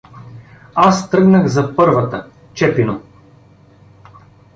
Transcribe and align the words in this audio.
Аз 0.75 1.09
тръгнах 1.09 1.47
за 1.47 1.75
първата— 1.75 2.27
Чепино. 2.53 3.01